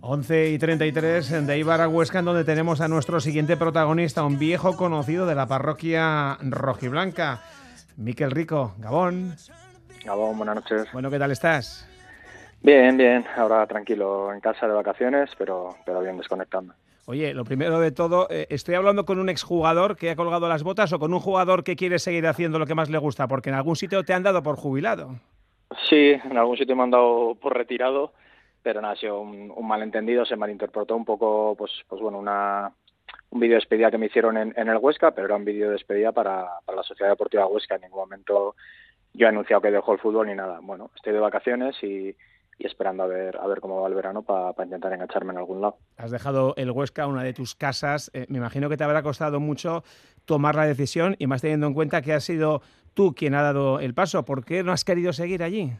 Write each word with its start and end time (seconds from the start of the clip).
11 0.00 0.50
y 0.50 0.58
33 0.58 1.46
de 1.46 1.58
Ibar 1.58 1.80
a 1.80 1.88
Huesca, 1.88 2.20
en 2.20 2.24
donde 2.24 2.44
tenemos 2.44 2.80
a 2.80 2.88
nuestro 2.88 3.20
siguiente 3.20 3.56
protagonista, 3.56 4.24
un 4.24 4.38
viejo 4.38 4.76
conocido 4.76 5.26
de 5.26 5.34
la 5.34 5.46
parroquia 5.46 6.38
rojiblanca, 6.40 7.40
Miquel 7.96 8.30
Rico, 8.30 8.74
Gabón. 8.78 9.34
Gabón, 10.04 10.36
buenas 10.36 10.56
noches. 10.56 10.86
Bueno, 10.92 11.10
¿qué 11.10 11.18
tal 11.18 11.32
estás? 11.32 11.88
Bien, 12.62 12.96
bien, 12.96 13.24
ahora 13.36 13.66
tranquilo 13.66 14.32
en 14.32 14.40
casa 14.40 14.66
de 14.68 14.74
vacaciones, 14.74 15.30
pero, 15.36 15.76
pero 15.84 16.00
bien 16.00 16.16
desconectando. 16.16 16.74
Oye, 17.06 17.32
lo 17.34 17.44
primero 17.44 17.80
de 17.80 17.90
todo, 17.90 18.28
eh, 18.30 18.46
¿estoy 18.50 18.74
hablando 18.74 19.04
con 19.04 19.18
un 19.18 19.28
exjugador 19.28 19.96
que 19.96 20.10
ha 20.10 20.16
colgado 20.16 20.48
las 20.48 20.62
botas 20.62 20.92
o 20.92 20.98
con 20.98 21.12
un 21.12 21.20
jugador 21.20 21.64
que 21.64 21.74
quiere 21.74 21.98
seguir 21.98 22.26
haciendo 22.26 22.58
lo 22.58 22.66
que 22.66 22.74
más 22.74 22.90
le 22.90 22.98
gusta? 22.98 23.26
Porque 23.26 23.48
en 23.48 23.56
algún 23.56 23.76
sitio 23.76 24.04
te 24.04 24.12
han 24.12 24.22
dado 24.22 24.42
por 24.42 24.56
jubilado. 24.56 25.16
Sí, 25.88 26.12
en 26.22 26.36
algún 26.36 26.56
sitio 26.56 26.76
me 26.76 26.82
han 26.82 26.90
dado 26.90 27.34
por 27.40 27.56
retirado 27.56 28.12
pero 28.62 28.80
no 28.80 28.88
ha 28.88 28.96
sido 28.96 29.20
un, 29.20 29.52
malentendido, 29.66 30.24
se 30.24 30.36
malinterpretó 30.36 30.96
un 30.96 31.04
poco, 31.04 31.54
pues, 31.56 31.72
pues 31.88 32.00
bueno, 32.00 32.18
una, 32.18 32.72
un 33.30 33.40
vídeo 33.40 33.54
de 33.54 33.60
despedida 33.60 33.90
que 33.90 33.98
me 33.98 34.06
hicieron 34.06 34.36
en, 34.36 34.54
el 34.56 34.76
Huesca, 34.78 35.12
pero 35.12 35.26
era 35.26 35.36
un 35.36 35.44
vídeo 35.44 35.66
de 35.66 35.72
despedida 35.72 36.12
para, 36.12 36.46
para 36.64 36.76
la 36.76 36.82
Sociedad 36.82 37.10
Deportiva 37.10 37.46
Huesca. 37.46 37.76
En 37.76 37.82
ningún 37.82 38.00
momento 38.00 38.54
yo 39.14 39.26
he 39.26 39.28
anunciado 39.28 39.62
que 39.62 39.70
dejo 39.70 39.92
el 39.92 39.98
fútbol 39.98 40.26
ni 40.26 40.34
nada. 40.34 40.60
Bueno, 40.62 40.90
estoy 40.94 41.12
de 41.12 41.20
vacaciones 41.20 41.76
y, 41.82 42.14
esperando 42.58 43.04
a 43.04 43.06
ver 43.06 43.36
a 43.36 43.46
ver 43.46 43.60
cómo 43.60 43.80
va 43.80 43.88
el 43.88 43.94
verano 43.94 44.22
para 44.22 44.52
intentar 44.64 44.92
engancharme 44.92 45.32
en 45.32 45.38
algún 45.38 45.60
lado. 45.60 45.76
Has 45.96 46.10
dejado 46.10 46.54
el 46.56 46.70
Huesca, 46.70 47.06
una 47.06 47.22
de 47.22 47.32
tus 47.32 47.54
casas. 47.54 48.10
Eh, 48.14 48.26
me 48.28 48.38
imagino 48.38 48.68
que 48.68 48.76
te 48.76 48.84
habrá 48.84 49.02
costado 49.02 49.38
mucho 49.38 49.84
tomar 50.24 50.56
la 50.56 50.66
decisión 50.66 51.14
y 51.18 51.26
más 51.26 51.40
teniendo 51.40 51.66
en 51.68 51.74
cuenta 51.74 52.02
que 52.02 52.12
has 52.12 52.24
sido 52.24 52.60
tú 52.94 53.14
quien 53.14 53.34
ha 53.34 53.42
dado 53.42 53.78
el 53.78 53.94
paso. 53.94 54.24
¿Por 54.24 54.44
qué 54.44 54.64
no 54.64 54.72
has 54.72 54.84
querido 54.84 55.12
seguir 55.12 55.42
allí? 55.42 55.72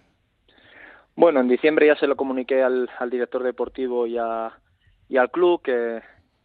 Bueno, 1.19 1.41
en 1.41 1.49
diciembre 1.49 1.89
ya 1.89 1.97
se 1.97 2.07
lo 2.07 2.15
comuniqué 2.15 2.63
al, 2.63 2.89
director 3.11 3.43
deportivo 3.43 4.07
y, 4.07 4.19
y 5.09 5.17
al 5.17 5.31
club 5.33 5.61
que, 5.61 6.01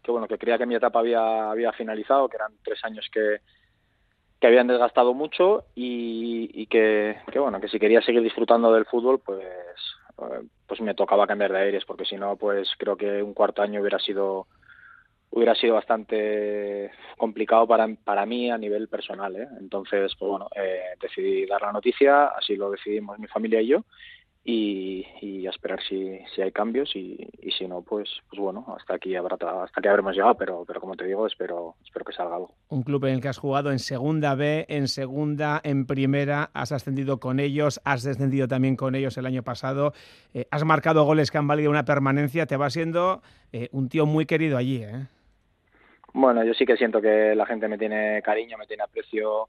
bueno 0.08 0.28
que 0.28 0.40
creía 0.40 0.58
que 0.58 0.66
mi 0.66 0.74
etapa 0.74 0.98
había, 0.98 1.72
finalizado, 1.74 2.28
que 2.28 2.38
eran 2.38 2.54
tres 2.64 2.84
años 2.84 3.08
que, 3.14 3.42
que 4.42 4.48
habían 4.48 4.66
desgastado 4.66 5.14
mucho 5.14 5.66
y, 5.76 6.66
que, 6.66 7.18
bueno 7.36 7.62
que 7.62 7.68
si 7.68 7.78
quería 7.78 8.02
seguir 8.02 8.24
disfrutando 8.24 8.74
del 8.74 8.86
fútbol 8.86 9.20
pues 9.20 9.46
pues 10.66 10.82
me 10.82 10.96
tocaba 10.96 11.28
cambiar 11.28 11.52
de 11.52 11.60
aires 11.60 11.86
porque 11.86 12.06
si 12.06 12.16
no 12.16 12.36
pues 12.36 12.68
creo 12.80 12.98
que 12.98 13.22
un 13.22 13.36
cuarto 13.36 13.62
año 13.62 13.80
hubiera 13.80 14.00
sido 14.00 14.48
hubiera 15.30 15.54
sido 15.54 15.76
bastante 15.76 16.90
complicado 17.18 17.68
para, 17.68 17.88
para 18.04 18.26
mí 18.26 18.50
a 18.50 18.58
nivel 18.58 18.88
personal 18.88 19.36
¿eh? 19.36 19.48
entonces 19.60 20.14
pues 20.18 20.30
bueno 20.32 20.50
eh, 20.56 20.96
decidí 21.00 21.46
dar 21.46 21.62
la 21.62 21.74
noticia 21.74 22.26
así 22.30 22.56
lo 22.56 22.72
decidimos 22.72 23.20
mi 23.20 23.28
familia 23.28 23.62
y 23.62 23.68
yo 23.68 23.84
y, 24.46 25.06
y 25.22 25.48
a 25.48 25.52
esperar 25.52 25.80
si, 25.88 26.20
si 26.36 26.42
hay 26.42 26.52
cambios 26.52 26.94
y, 26.96 27.30
y, 27.42 27.52
si 27.52 27.66
no 27.66 27.82
pues 27.82 28.10
pues 28.30 28.42
bueno 28.42 28.66
hasta 28.78 28.96
aquí 28.96 29.16
habrá 29.16 29.36
hasta 29.36 29.80
aquí 29.80 29.88
habremos 29.88 30.14
llegado 30.14 30.36
pero 30.36 30.66
pero 30.68 30.82
como 30.82 30.96
te 30.96 31.06
digo 31.06 31.26
espero 31.26 31.76
espero 31.82 32.04
que 32.04 32.12
salga 32.12 32.36
algo 32.36 32.54
un 32.68 32.84
club 32.84 33.06
en 33.06 33.16
el 33.16 33.22
que 33.22 33.30
has 33.30 33.38
jugado 33.38 33.72
en 33.72 33.80
segunda 33.80 34.36
B 34.36 34.66
en 34.68 34.90
segunda 34.90 35.62
en 35.64 35.86
primera 35.86 36.50
has 36.54 36.74
ascendido 36.74 37.22
con 37.22 37.40
ellos 37.40 37.80
has 37.86 38.04
descendido 38.04 38.50
también 38.50 38.76
con 38.76 38.96
ellos 38.96 39.18
el 39.18 39.26
año 39.26 39.44
pasado 39.44 39.94
eh, 40.34 40.46
has 40.52 40.66
marcado 40.66 41.06
goles 41.06 41.32
que 41.32 41.38
han 41.38 41.48
valido 41.48 41.72
una 41.72 41.86
permanencia 41.86 42.46
te 42.46 42.58
va 42.58 42.70
siendo 42.70 43.22
eh, 43.54 43.70
un 43.72 43.88
tío 43.88 44.06
muy 44.06 44.26
querido 44.26 44.58
allí 44.58 44.84
¿eh? 44.84 45.08
bueno 46.14 46.44
yo 46.44 46.54
sí 46.54 46.66
que 46.66 46.76
siento 46.76 47.02
que 47.02 47.34
la 47.34 47.46
gente 47.46 47.70
me 47.70 47.78
tiene 47.78 48.22
cariño 48.22 48.58
me 48.58 48.68
tiene 48.68 48.84
aprecio 48.84 49.48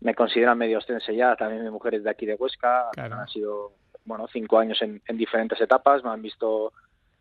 me 0.00 0.16
consideran 0.16 0.58
medio 0.58 0.78
ostense 0.78 1.14
ya 1.14 1.36
también 1.36 1.62
mi 1.62 1.70
mujer 1.70 1.94
es 1.94 2.02
de 2.02 2.10
aquí 2.10 2.26
de 2.26 2.34
Huesca 2.34 2.88
claro. 2.92 3.20
ha 3.20 3.28
sido 3.28 3.70
bueno, 4.04 4.26
cinco 4.32 4.58
años 4.58 4.80
en, 4.82 5.00
diferentes 5.16 5.60
etapas, 5.60 6.02
me 6.04 6.10
han 6.10 6.22
visto 6.22 6.72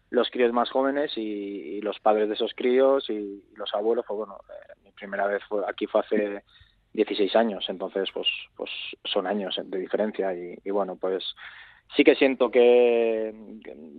los 0.09 0.29
críos 0.29 0.51
más 0.51 0.69
jóvenes 0.69 1.17
y, 1.17 1.79
los 1.81 1.99
padres 1.99 2.27
de 2.27 2.35
esos 2.35 2.53
críos 2.55 3.09
y, 3.09 3.43
los 3.55 3.73
abuelos, 3.73 4.05
pues 4.07 4.17
bueno, 4.17 4.37
eh, 4.49 4.73
mi 4.83 4.91
primera 4.91 5.25
vez 5.27 5.41
fue, 5.47 5.63
aquí 5.67 5.87
fue 5.87 6.01
hace 6.01 6.43
16 6.93 7.35
años, 7.35 7.65
entonces 7.69 8.09
pues, 8.13 8.27
pues 8.55 8.69
son 9.05 9.27
años 9.27 9.59
de 9.63 9.77
diferencia 9.77 10.33
y, 10.33 10.69
bueno, 10.69 10.97
pues 10.97 11.23
sí 11.95 12.03
que 12.03 12.15
siento 12.15 12.51
que, 12.51 13.33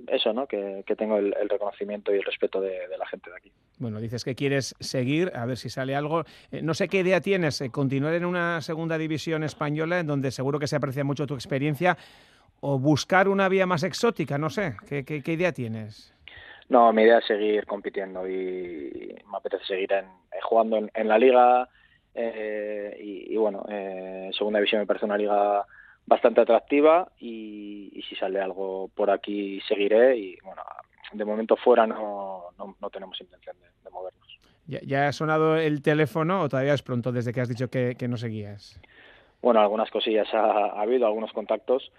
eso, 0.09 0.33
¿no? 0.33 0.47
Que, 0.47 0.85
tengo 0.97 1.17
el, 1.17 1.35
reconocimiento 1.49 2.13
y 2.15 2.19
el 2.19 2.23
respeto 2.23 2.61
de, 2.61 2.81
la 2.99 3.07
gente 3.07 3.31
de 3.31 3.37
aquí. 3.37 3.53
Bueno, 3.79 4.01
dices 4.01 4.25
que 4.25 4.35
quieres 4.35 4.75
seguir, 4.81 5.33
a 5.35 5.47
ver 5.47 5.57
si 5.57 5.71
sale 5.71 5.97
algo. 5.97 6.25
Eh, 6.51 6.63
no 6.63 6.75
sé 6.75 6.89
qué 6.89 7.01
idea 7.01 7.21
tienes, 7.21 7.61
eh, 7.61 7.71
continuar 7.71 8.15
en 8.15 8.25
una 8.25 8.61
segunda 8.61 8.99
división 8.99 9.43
española, 9.43 10.01
en 10.01 10.07
donde 10.07 10.31
seguro 10.31 10.59
que 10.59 10.67
se 10.67 10.77
aprecia 10.77 11.05
mucho 11.05 11.27
tu 11.27 11.35
experiencia, 11.35 11.97
o 12.65 12.79
buscar 12.79 13.29
una 13.29 13.49
vía 13.49 13.67
más 13.67 13.83
exótica, 13.83 14.39
no 14.39 14.49
sé, 14.49 14.77
¿qué, 14.89 15.05
qué, 15.05 15.33
idea 15.33 15.53
tienes? 15.53 16.15
No, 16.69 16.93
mi 16.93 17.03
idea 17.03 17.19
es 17.19 17.27
seguir 17.27 17.67
compitiendo 17.67 18.27
y 18.29 19.17
me 19.29 19.37
apetece 19.37 19.65
seguir 19.65 19.93
en, 19.93 20.05
eh, 20.05 20.39
jugando 20.43 20.77
en, 20.95 21.09
la 21.09 21.19
liga 21.19 21.69
eh, 22.15 22.97
y, 23.01 23.37
bueno, 23.37 23.65
eh, 23.69 24.31
segunda 24.39 24.61
división 24.61 24.81
me 24.81 24.87
parece 24.87 25.07
una 25.07 25.19
liga 25.19 25.67
bastante 26.07 26.41
atractiva 26.41 27.11
y, 27.19 28.01
si 28.09 28.15
sale 28.15 28.41
algo 28.41 28.89
por 28.95 29.11
aquí 29.11 29.61
seguiré 29.67 30.17
y 30.17 30.39
bueno, 30.45 30.63
de 31.13 31.25
momento 31.25 31.57
fuera 31.57 31.85
no, 31.85 32.45
no, 32.59 32.91
tenemos 32.91 33.21
intención 33.21 33.57
de, 33.59 33.91
movernos. 33.91 34.39
¿Ya, 34.69 35.09
ha 35.09 35.13
sonado 35.13 35.57
el 35.57 35.83
teléfono 35.83 36.43
o 36.43 36.49
todavía 36.49 36.75
es 36.75 36.83
pronto 36.83 37.11
desde 37.11 37.33
que 37.33 37.41
has 37.41 37.49
dicho 37.49 37.69
que, 37.69 37.97
no 38.09 38.17
seguías? 38.17 38.81
Bueno, 39.43 39.61
algunas 39.61 39.91
cosillas 39.91 40.33
ha, 40.33 40.39
ha 40.39 40.81
habido, 40.81 41.07
algunos 41.07 41.33
contactos 41.33 41.91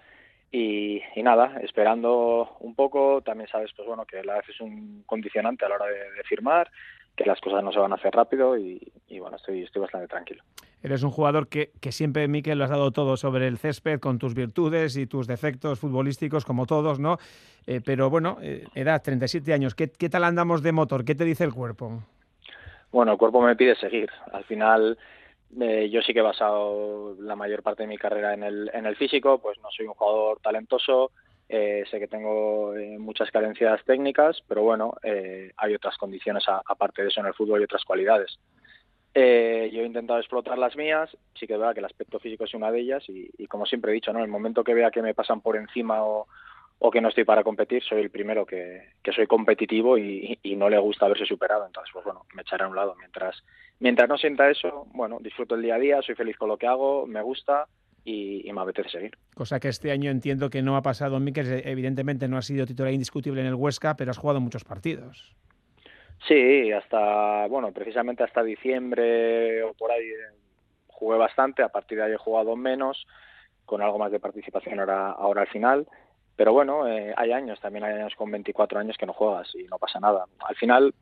y, 0.56 1.22
nada, 1.22 1.58
esperando 1.62 2.56
un 2.60 2.76
poco, 2.76 3.22
también 3.22 3.48
sabes 3.50 3.72
pues 3.76 3.88
bueno 3.88 4.04
que 4.04 4.22
la 4.22 4.34
vez 4.34 4.48
es 4.48 4.60
un 4.60 5.02
condicionante 5.04 5.64
a 5.64 5.68
la 5.68 5.74
hora 5.74 5.86
de, 5.86 6.22
firmar, 6.28 6.70
que 7.16 7.24
las 7.24 7.40
cosas 7.40 7.64
no 7.64 7.72
se 7.72 7.80
van 7.80 7.90
a 7.90 7.96
hacer 7.96 8.14
rápido 8.14 8.56
y, 8.56 8.80
bueno, 9.18 9.36
estoy, 9.36 9.62
estoy 9.62 9.82
bastante 9.82 10.06
tranquilo. 10.06 10.44
Eres 10.80 11.02
un 11.02 11.10
jugador 11.10 11.48
que, 11.48 11.72
que 11.80 11.90
siempre, 11.90 12.28
Miquel, 12.28 12.58
lo 12.58 12.64
has 12.64 12.70
dado 12.70 12.92
todo 12.92 13.16
sobre 13.16 13.48
el 13.48 13.58
césped, 13.58 13.98
con 13.98 14.18
tus 14.18 14.34
virtudes 14.34 14.96
y 14.96 15.06
tus 15.06 15.26
defectos 15.26 15.80
futbolísticos, 15.80 16.44
como 16.44 16.66
todos, 16.66 17.00
¿no? 17.00 17.18
Eh, 17.66 17.80
pero 17.84 18.08
bueno, 18.08 18.36
eh, 18.40 18.66
edad, 18.76 19.02
37 19.02 19.52
años, 19.52 19.74
¿qué, 19.74 19.90
¿qué 19.90 20.08
tal 20.08 20.22
andamos 20.22 20.62
de 20.62 20.70
motor? 20.70 21.04
¿Qué 21.04 21.16
te 21.16 21.24
dice 21.24 21.42
el 21.42 21.52
cuerpo? 21.52 22.00
Bueno, 22.92 23.12
el 23.12 23.18
cuerpo 23.18 23.42
me 23.42 23.56
pide 23.56 23.74
seguir. 23.74 24.10
Al 24.32 24.44
final 24.44 24.98
eh, 25.60 25.88
yo 25.90 26.02
sí 26.02 26.12
que 26.12 26.20
he 26.20 26.22
basado 26.22 27.16
la 27.20 27.36
mayor 27.36 27.62
parte 27.62 27.82
de 27.82 27.88
mi 27.88 27.98
carrera 27.98 28.34
en 28.34 28.42
el, 28.42 28.70
en 28.72 28.86
el 28.86 28.96
físico, 28.96 29.38
pues 29.38 29.58
no 29.60 29.68
soy 29.70 29.86
un 29.86 29.94
jugador 29.94 30.40
talentoso, 30.40 31.10
eh, 31.48 31.84
sé 31.90 31.98
que 31.98 32.08
tengo 32.08 32.74
eh, 32.76 32.98
muchas 32.98 33.30
carencias 33.30 33.84
técnicas, 33.84 34.42
pero 34.48 34.62
bueno, 34.62 34.94
hay 35.56 35.74
otras 35.74 35.96
condiciones 35.98 36.44
aparte 36.48 37.02
de 37.02 37.08
eso 37.08 37.20
en 37.20 37.26
el 37.26 37.34
fútbol 37.34 37.60
y 37.60 37.64
otras 37.64 37.84
cualidades. 37.84 38.38
yo 39.14 39.20
he 39.20 39.86
intentado 39.86 40.18
explotar 40.18 40.58
las 40.58 40.76
mías, 40.76 41.10
sí 41.38 41.46
que 41.46 41.54
es 41.54 41.58
verdad 41.58 41.74
que 41.74 41.80
el 41.80 41.86
aspecto 41.86 42.18
físico 42.18 42.44
es 42.44 42.54
una 42.54 42.70
de 42.70 42.80
ellas 42.80 43.08
y, 43.08 43.30
y 43.38 43.46
como 43.46 43.66
siempre 43.66 43.92
he 43.92 43.94
dicho, 43.94 44.12
¿no? 44.12 44.24
el 44.24 44.30
momento 44.30 44.64
que 44.64 44.74
vea 44.74 44.90
que 44.90 45.02
me 45.02 45.14
pasan 45.14 45.40
por 45.40 45.56
encima 45.56 46.02
o, 46.04 46.26
o 46.78 46.90
que 46.90 47.00
no 47.00 47.08
estoy 47.08 47.24
para 47.24 47.42
competir, 47.42 47.82
soy 47.82 48.02
el 48.02 48.10
primero 48.10 48.44
que, 48.44 48.94
soy 49.14 49.26
competitivo 49.26 49.96
y, 49.96 50.38
no 50.56 50.68
le 50.68 50.78
gusta 50.78 51.08
verse 51.08 51.26
superado. 51.26 51.66
Entonces, 51.66 51.90
pues 51.92 52.04
bueno, 52.04 52.26
me 52.34 52.42
echaré 52.42 52.64
a 52.64 52.68
un 52.68 52.76
lado. 52.76 52.94
Mientras, 52.98 53.42
mientras 53.78 54.08
no 54.08 54.18
sienta 54.18 54.50
eso, 54.50 54.86
bueno, 54.92 55.18
disfruto 55.20 55.54
el 55.54 55.62
día 55.62 55.76
a 55.76 55.78
día, 55.78 56.02
soy 56.02 56.14
feliz 56.14 56.36
con 56.36 56.48
lo 56.48 56.56
que 56.56 56.66
hago, 56.66 57.06
me 57.06 57.22
gusta 57.22 57.66
y, 58.04 58.50
me 58.52 58.60
apetece 58.60 58.90
seguir. 58.90 59.18
Cosa 59.34 59.60
que 59.60 59.68
este 59.68 59.90
año 59.90 60.10
entiendo 60.10 60.50
que 60.50 60.62
no 60.62 60.76
ha 60.76 60.82
pasado, 60.82 61.18
Miquel. 61.20 61.62
Evidentemente 61.64 62.28
no 62.28 62.36
ha 62.36 62.42
sido 62.42 62.66
titular 62.66 62.92
indiscutible 62.92 63.40
en 63.40 63.46
el 63.46 63.54
Huesca, 63.54 63.96
pero 63.96 64.10
has 64.10 64.18
jugado 64.18 64.40
muchos 64.40 64.64
partidos. 64.64 65.34
Sí, 66.28 66.72
hasta, 66.72 67.46
bueno, 67.48 67.72
precisamente 67.72 68.22
hasta 68.22 68.42
diciembre 68.42 69.62
o 69.62 69.74
por 69.74 69.90
ahí 69.90 70.06
eh, 70.06 70.36
jugué 70.88 71.18
bastante. 71.18 71.62
A 71.62 71.68
partir 71.68 71.98
de 71.98 72.04
ahí 72.04 72.12
he 72.12 72.18
jugado 72.18 72.56
menos, 72.56 73.06
con 73.64 73.82
algo 73.82 73.98
más 73.98 74.12
de 74.12 74.20
participación 74.20 74.80
ahora, 74.80 75.10
ahora 75.12 75.42
al 75.42 75.48
final 75.48 75.86
pero 76.36 76.52
bueno, 76.52 76.88
eh, 76.88 77.12
hay 77.16 77.32
años, 77.32 77.60
también 77.60 77.84
hay 77.84 77.94
años 77.94 78.14
con 78.16 78.30
24 78.30 78.78
años 78.78 78.96
que 78.98 79.06
no 79.06 79.12
juegas 79.12 79.48
y 79.54 79.64
no 79.64 79.78
pasa 79.78 80.00
nada. 80.00 80.26
Al 80.40 80.56
final 80.56 80.94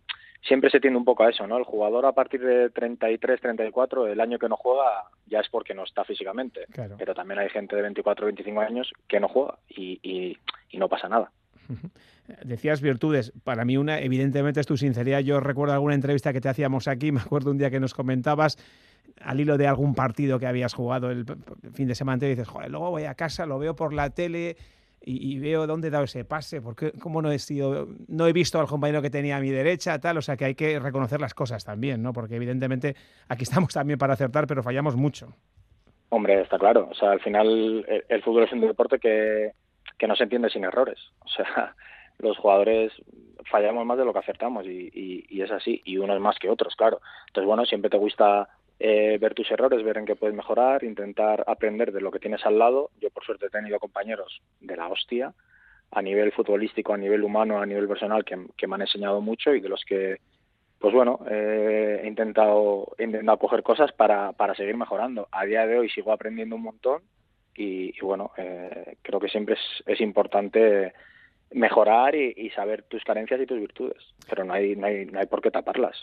siempre 0.46 0.70
se 0.70 0.80
tiende 0.80 0.98
un 0.98 1.04
poco 1.04 1.22
a 1.22 1.30
eso, 1.30 1.46
¿no? 1.46 1.56
El 1.56 1.64
jugador 1.64 2.04
a 2.06 2.12
partir 2.12 2.40
de 2.40 2.70
33, 2.70 3.40
34, 3.40 4.08
el 4.08 4.20
año 4.20 4.38
que 4.38 4.48
no 4.48 4.56
juega 4.56 5.04
ya 5.26 5.40
es 5.40 5.48
porque 5.48 5.74
no 5.74 5.84
está 5.84 6.04
físicamente. 6.04 6.66
Pero 6.98 7.14
también 7.14 7.40
hay 7.40 7.48
gente 7.48 7.76
de 7.76 7.82
24, 7.82 8.26
25 8.26 8.60
años 8.60 8.92
que 9.08 9.20
no 9.20 9.28
juega 9.28 9.58
y, 9.68 9.98
y, 10.02 10.36
y 10.70 10.78
no 10.78 10.88
pasa 10.88 11.08
nada. 11.08 11.30
Decías 12.44 12.80
virtudes. 12.80 13.32
Para 13.44 13.64
mí 13.64 13.76
una, 13.76 14.00
evidentemente, 14.00 14.60
es 14.60 14.66
tu 14.66 14.76
sinceridad. 14.76 15.20
Yo 15.20 15.40
recuerdo 15.40 15.74
alguna 15.74 15.94
entrevista 15.94 16.32
que 16.32 16.40
te 16.40 16.48
hacíamos 16.48 16.88
aquí. 16.88 17.12
Me 17.12 17.20
acuerdo 17.20 17.50
un 17.50 17.58
día 17.58 17.70
que 17.70 17.80
nos 17.80 17.94
comentabas 17.94 18.58
al 19.20 19.40
hilo 19.40 19.56
de 19.56 19.66
algún 19.66 19.94
partido 19.94 20.38
que 20.38 20.46
habías 20.46 20.74
jugado 20.74 21.10
el 21.10 21.24
fin 21.72 21.86
de 21.86 21.94
semana 21.94 22.24
y 22.24 22.30
dices, 22.30 22.48
joder, 22.48 22.70
luego 22.70 22.90
voy 22.90 23.04
a 23.04 23.14
casa, 23.14 23.46
lo 23.46 23.58
veo 23.58 23.76
por 23.76 23.92
la 23.92 24.10
tele 24.10 24.56
y, 25.04 25.38
veo 25.38 25.66
dónde 25.66 25.88
he 25.88 25.90
dado 25.90 26.04
ese 26.04 26.24
pase, 26.24 26.60
porque 26.60 26.92
cómo 26.92 27.22
no 27.22 27.30
he 27.30 27.38
sido, 27.38 27.88
no 28.08 28.26
he 28.26 28.32
visto 28.32 28.60
al 28.60 28.66
compañero 28.66 29.02
que 29.02 29.10
tenía 29.10 29.36
a 29.36 29.40
mi 29.40 29.50
derecha, 29.50 29.98
tal, 29.98 30.18
o 30.18 30.22
sea 30.22 30.36
que 30.36 30.44
hay 30.44 30.54
que 30.54 30.78
reconocer 30.78 31.20
las 31.20 31.34
cosas 31.34 31.64
también, 31.64 32.02
¿no? 32.02 32.12
Porque 32.12 32.36
evidentemente 32.36 32.94
aquí 33.28 33.42
estamos 33.42 33.72
también 33.72 33.98
para 33.98 34.14
acertar, 34.14 34.46
pero 34.46 34.62
fallamos 34.62 34.96
mucho. 34.96 35.34
Hombre, 36.10 36.40
está 36.40 36.58
claro, 36.58 36.88
o 36.90 36.94
sea, 36.94 37.12
al 37.12 37.20
final 37.20 37.86
el, 38.08 38.22
fútbol 38.22 38.44
es 38.44 38.52
un 38.52 38.60
deporte 38.60 38.98
que, 38.98 39.52
que 39.98 40.06
no 40.06 40.14
se 40.14 40.24
entiende 40.24 40.50
sin 40.50 40.64
errores, 40.64 40.98
o 41.20 41.28
sea, 41.28 41.74
los 42.18 42.36
jugadores 42.36 42.92
fallamos 43.50 43.84
más 43.86 43.98
de 43.98 44.04
lo 44.04 44.12
que 44.12 44.18
acertamos 44.20 44.66
y, 44.66 44.90
y, 45.28 45.42
es 45.42 45.50
así, 45.50 45.80
y 45.84 45.98
unos 45.98 46.20
más 46.20 46.38
que 46.38 46.48
otros, 46.48 46.76
claro. 46.76 47.00
Entonces, 47.28 47.46
bueno, 47.46 47.64
siempre 47.64 47.90
te 47.90 47.96
gusta 47.96 48.48
eh, 48.78 49.18
ver 49.20 49.34
tus 49.34 49.50
errores, 49.50 49.84
ver 49.84 49.98
en 49.98 50.06
qué 50.06 50.16
puedes 50.16 50.34
mejorar, 50.34 50.84
intentar 50.84 51.44
aprender 51.46 51.92
de 51.92 52.00
lo 52.00 52.10
que 52.10 52.18
tienes 52.18 52.44
al 52.44 52.58
lado. 52.58 52.90
Yo, 53.00 53.10
por 53.10 53.24
suerte, 53.24 53.46
he 53.46 53.50
tenido 53.50 53.78
compañeros 53.78 54.42
de 54.60 54.76
la 54.76 54.88
hostia, 54.88 55.32
a 55.90 56.02
nivel 56.02 56.32
futbolístico, 56.32 56.94
a 56.94 56.96
nivel 56.98 57.22
humano, 57.22 57.60
a 57.60 57.66
nivel 57.66 57.86
personal, 57.86 58.24
que, 58.24 58.66
me 58.66 58.74
han 58.74 58.80
enseñado 58.82 59.20
mucho 59.20 59.54
y 59.54 59.60
de 59.60 59.68
los 59.68 59.84
que 59.84 60.18
pues 60.78 60.92
bueno, 60.92 61.20
eh, 61.30 62.00
he 62.02 62.08
intentado 62.08 62.88
he 62.98 63.38
coger 63.38 63.62
cosas 63.62 63.92
para, 63.92 64.34
seguir 64.56 64.76
mejorando. 64.76 65.28
A 65.30 65.44
día 65.44 65.64
de 65.64 65.78
hoy 65.78 65.88
sigo 65.88 66.10
aprendiendo 66.10 66.56
un 66.56 66.62
montón 66.62 67.02
y, 67.54 67.96
bueno, 68.00 68.32
eh, 68.36 68.96
creo 69.00 69.20
que 69.20 69.28
siempre 69.28 69.56
es 69.86 70.00
importante 70.00 70.92
mejorar 71.54 72.14
y, 72.14 72.50
saber 72.50 72.82
tus 72.82 73.02
carencias 73.04 73.40
y 73.40 73.46
tus 73.46 73.58
virtudes, 73.58 73.96
pero 74.28 74.44
no 74.44 74.52
hay, 74.52 74.76
no 74.76 74.86
hay, 74.86 75.06
no 75.06 75.18
hay 75.18 75.26
por 75.26 75.40
qué 75.40 75.50
taparlas. 75.50 75.96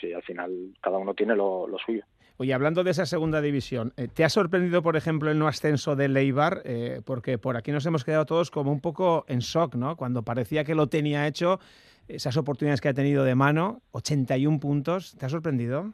Si 0.00 0.12
al 0.12 0.22
final 0.22 0.74
cada 0.80 0.98
uno 0.98 1.14
tiene 1.14 1.34
lo, 1.34 1.66
suyo. 1.84 2.02
Oye, 2.36 2.54
hablando 2.54 2.84
de 2.84 2.92
esa 2.92 3.06
segunda 3.06 3.40
división, 3.40 3.92
eh, 3.96 4.06
¿te 4.08 4.24
ha 4.24 4.28
sorprendido, 4.28 4.82
por 4.82 4.96
ejemplo, 4.96 5.30
el 5.30 5.38
no 5.38 5.48
ascenso 5.48 5.96
de 5.96 6.08
Leibar? 6.08 6.62
Eh, 6.64 7.00
porque 7.04 7.38
por 7.38 7.56
aquí 7.56 7.72
nos 7.72 7.84
hemos 7.86 8.04
quedado 8.04 8.26
todos 8.26 8.50
como 8.50 8.70
un 8.70 8.80
poco 8.80 9.24
en 9.28 9.40
shock, 9.40 9.74
¿no? 9.74 9.96
Cuando 9.96 10.22
parecía 10.22 10.62
que 10.62 10.74
lo 10.74 10.86
tenía 10.86 11.26
hecho, 11.26 11.58
esas 12.06 12.36
oportunidades 12.36 12.80
que 12.80 12.88
ha 12.88 12.94
tenido 12.94 13.24
de 13.24 13.34
mano, 13.34 13.82
81 13.92 14.60
puntos, 14.60 15.16
¿te 15.18 15.26
ha 15.26 15.28
sorprendido? 15.28 15.92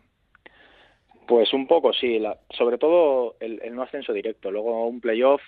Pues 1.26 1.52
un 1.54 1.66
poco, 1.66 1.92
sí. 1.92 2.20
sobre 2.50 2.78
todo 2.78 3.36
el, 3.40 3.60
no 3.74 3.82
ascenso 3.82 4.12
directo. 4.12 4.50
Luego 4.50 4.86
un 4.86 5.00
playoff, 5.00 5.40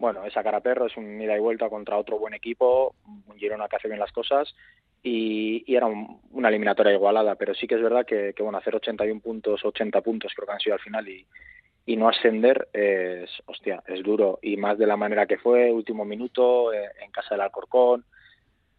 bueno, 0.00 0.24
esa 0.24 0.42
cara 0.42 0.60
perro, 0.60 0.86
es 0.86 0.96
un 0.96 1.20
ida 1.20 1.36
y 1.36 1.40
vuelta 1.40 1.68
contra 1.68 1.98
otro 1.98 2.18
buen 2.18 2.32
equipo, 2.32 2.94
un 3.06 3.36
Girona 3.36 3.68
que 3.68 3.76
hace 3.76 3.88
bien 3.88 4.00
las 4.00 4.12
cosas 4.12 4.54
y, 5.02 5.62
era 5.74 5.86
una 5.86 6.48
eliminatoria 6.48 6.94
igualada. 6.94 7.34
Pero 7.34 7.54
sí 7.54 7.66
que 7.66 7.74
es 7.74 7.82
verdad 7.82 8.06
que, 8.06 8.34
bueno, 8.40 8.58
hacer 8.58 8.74
81 8.74 9.20
puntos, 9.20 9.64
80 9.64 10.00
puntos 10.00 10.32
creo 10.34 10.46
que 10.46 10.52
han 10.52 10.60
sido 10.60 10.74
al 10.74 10.80
final 10.80 11.06
y, 11.08 11.26
no 11.96 12.08
ascender 12.08 12.68
es, 12.72 13.28
hostia, 13.46 13.82
es 13.86 14.02
duro. 14.02 14.38
Y 14.42 14.56
más 14.56 14.78
de 14.78 14.86
la 14.86 14.96
manera 14.96 15.26
que 15.26 15.38
fue, 15.38 15.70
último 15.70 16.04
minuto, 16.04 16.72
eh, 16.72 16.88
en 17.04 17.10
casa 17.10 17.34
del 17.34 17.42
Alcorcón 17.42 18.04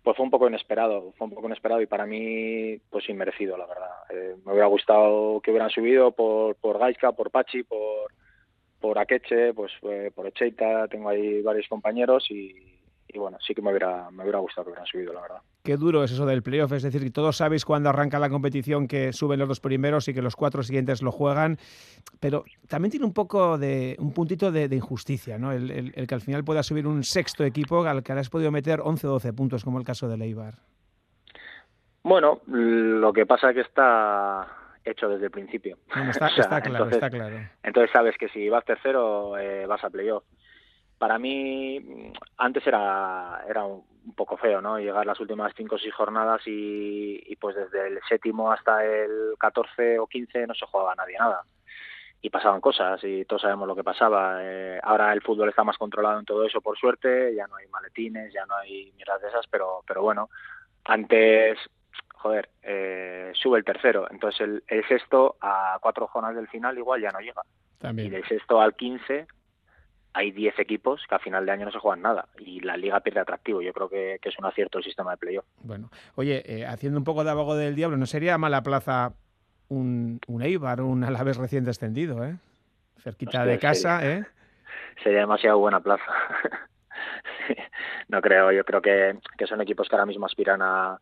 pues 0.04 0.18
fue 0.18 0.26
un 0.26 0.32
poco 0.32 0.48
inesperado, 0.48 1.14
fue 1.16 1.28
un 1.28 1.34
poco 1.34 1.48
inesperado 1.48 1.82
y 1.82 1.86
para 1.86 2.06
mí 2.06 2.78
pues 2.90 3.08
inmerecido, 3.10 3.56
la 3.58 3.68
verdad. 3.68 3.92
Eh, 4.10 4.36
me 4.46 4.54
hubiera 4.54 4.68
gustado 4.68 5.40
que 5.42 5.52
hubieran 5.52 5.70
subido 5.70 6.12
por, 6.12 6.56
por 6.56 6.80
Gaisca, 6.80 7.12
por 7.12 7.30
Pachi, 7.30 7.64
por, 7.64 8.01
por 8.82 8.98
Akeche, 9.00 9.54
pues 9.54 9.72
eh, 9.84 10.12
por 10.14 10.28
Echeita, 10.28 10.88
tengo 10.88 11.10
ahí 11.10 11.42
varios 11.42 11.68
compañeros 11.70 12.26
y, 12.30 12.56
y 13.14 13.20
bueno, 13.20 13.38
sí 13.46 13.54
que 13.54 13.62
me 13.62 13.70
hubiera, 13.70 14.10
me 14.12 14.24
hubiera 14.24 14.40
gustado 14.40 14.66
que 14.66 14.72
hubieran 14.72 14.88
subido, 14.88 15.14
la 15.14 15.22
verdad. 15.22 15.42
Qué 15.64 15.78
duro 15.78 16.04
es 16.04 16.12
eso 16.12 16.26
del 16.26 16.42
playoff, 16.42 16.72
es 16.72 16.84
decir, 16.84 17.04
que 17.04 17.12
todos 17.12 17.38
sabéis 17.38 17.66
cuando 17.66 17.90
arranca 17.90 18.20
la 18.20 18.30
competición 18.30 18.88
que 18.88 19.14
suben 19.14 19.40
los 19.40 19.48
dos 19.48 19.60
primeros 19.60 20.08
y 20.08 20.14
que 20.14 20.22
los 20.22 20.36
cuatro 20.36 20.64
siguientes 20.64 21.02
lo 21.02 21.12
juegan, 21.12 21.58
pero 22.20 22.46
también 22.68 22.92
tiene 22.92 23.06
un 23.06 23.14
poco 23.14 23.58
de, 23.58 23.96
un 24.00 24.14
puntito 24.14 24.52
de, 24.52 24.74
injusticia, 24.76 25.38
¿no? 25.38 25.52
El, 25.52 25.94
que 26.08 26.16
al 26.16 26.22
final 26.22 26.44
pueda 26.44 26.64
subir 26.64 26.88
un 26.88 27.04
sexto 27.04 27.44
equipo 27.44 27.86
al 27.86 28.02
que 28.02 28.14
has 28.14 28.30
podido 28.30 28.52
meter 28.52 28.82
11 28.82 29.08
o 29.08 29.12
12 29.12 29.34
puntos, 29.34 29.64
como 29.64 29.78
el 29.78 29.86
caso 29.86 30.08
de 30.08 30.18
Leibar. 30.18 30.56
Bueno, 32.04 32.42
lo 32.48 33.14
que 33.14 33.28
pasa 33.28 33.50
es 33.50 33.56
que 33.56 33.62
está 33.62 34.61
hecho 34.84 35.10
desde 35.10 35.26
el 35.26 35.32
principio. 35.32 35.78
está, 36.10 36.62
claro, 36.62 36.90
está 36.90 37.10
claro. 37.10 37.38
Entonces 37.64 37.92
sabes 37.92 38.18
que 38.18 38.30
si 38.30 38.50
vas 38.50 38.66
tercero 38.66 39.38
eh, 39.38 39.66
vas 39.66 39.84
a 39.84 39.90
playoff 39.90 40.24
para 41.02 41.18
mí 41.18 42.14
antes 42.38 42.68
era, 42.68 43.44
era 43.50 43.66
un, 43.66 43.84
poco 44.16 44.38
feo, 44.38 44.62
¿no? 44.62 44.78
Llegar 44.78 45.04
las 45.04 45.20
últimas 45.20 45.52
cinco 45.58 45.76
o 45.76 45.80
seis 45.80 45.94
jornadas 45.96 46.42
y, 46.46 47.36
pues 47.40 47.56
desde 47.56 47.88
el 47.88 48.00
séptimo 48.08 48.52
hasta 48.52 48.86
el 48.86 49.34
14 49.40 49.98
o 49.98 50.06
15 50.06 50.46
no 50.46 50.54
se 50.54 50.68
jugaba 50.68 50.94
nadie 50.94 51.18
nada. 51.18 51.42
Y 52.22 52.30
pasaban 52.30 52.62
cosas 52.62 53.04
y 53.04 53.26
todos 53.26 53.42
sabemos 53.42 53.68
lo 53.68 53.76
que 53.76 53.84
pasaba. 53.84 54.38
Eh, 54.42 54.80
ahora 54.84 55.12
el 55.12 55.24
fútbol 55.24 55.50
está 55.50 55.64
más 55.64 55.78
controlado 55.80 56.20
en 56.20 56.26
todo 56.26 56.46
eso, 56.46 56.62
por 56.62 56.78
suerte. 56.78 57.34
Ya 57.34 57.48
no 57.48 57.56
hay 57.56 57.68
maletines, 57.68 58.32
ya 58.32 58.46
no 58.46 58.56
hay 58.58 58.92
mierdas 58.96 59.22
de 59.24 59.30
esas, 59.30 59.48
pero, 59.48 59.82
pero 59.88 60.04
bueno, 60.04 60.30
antes, 60.86 61.58
joder, 62.22 62.50
eh, 62.62 63.32
sube 63.34 63.58
el 63.58 63.66
tercero. 63.66 64.08
Entonces 64.12 64.42
el, 64.42 64.64
el, 64.68 64.88
sexto 64.88 65.36
a 65.42 65.78
cuatro 65.82 66.08
jornadas 66.08 66.38
del 66.38 66.48
final 66.48 66.78
igual 66.78 67.02
ya 67.02 67.12
no 67.12 67.20
llega. 67.20 67.42
También. 67.80 68.08
Y 68.08 68.12
del 68.12 68.28
sexto 68.28 68.62
al 68.62 68.76
15 68.76 69.28
hay 70.14 70.32
10 70.32 70.60
equipos 70.60 71.02
que 71.08 71.16
a 71.16 71.20
final 71.20 71.46
de 71.46 71.54
año 71.54 71.66
no 71.66 71.72
se 71.72 71.80
juegan 71.80 72.02
nada 72.02 72.28
y 72.38 72.60
la 72.60 72.78
liga 72.78 73.00
pierde 73.00 73.22
atractivo. 73.22 73.62
Yo 73.62 73.74
creo 73.74 73.90
que, 73.90 74.20
es 74.22 74.40
un 74.40 74.46
acierto 74.46 74.78
el 74.78 74.84
sistema 74.84 75.12
de 75.12 75.18
playoff. 75.18 75.46
Bueno, 75.60 75.90
oye, 76.16 76.44
eh, 76.46 76.66
haciendo 76.66 77.00
un 77.00 77.06
poco 77.06 77.24
de 77.24 77.32
abogado 77.32 77.58
del 77.58 77.76
diablo, 77.76 77.98
¿no 77.98 78.06
sería 78.06 78.38
mala 78.38 78.62
plaza 78.62 79.14
un, 79.70 80.20
un 80.28 80.42
Eibar, 80.42 80.82
un 80.82 81.04
Alavés 81.04 81.38
recién 81.38 81.64
descendido, 81.64 82.26
eh? 82.26 82.36
Cerquita 83.00 83.46
de 83.46 83.58
casa, 83.58 84.06
¿eh? 84.06 84.26
Sería 85.02 85.22
demasiado 85.22 85.58
buena 85.58 85.80
plaza. 85.80 86.06
no 88.10 88.22
creo, 88.22 88.52
yo 88.52 88.64
creo 88.64 88.82
que, 88.82 89.18
son 89.48 89.62
equipos 89.62 89.88
que 89.88 89.96
ahora 89.96 90.06
mismo 90.06 90.26
aspiran 90.26 90.62
a, 90.62 91.00